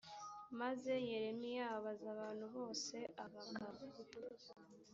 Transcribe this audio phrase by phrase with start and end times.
[0.59, 3.81] maze yeremiya abaza abantu bose abagabo